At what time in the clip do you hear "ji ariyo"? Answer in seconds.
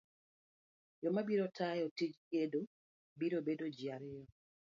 3.75-4.23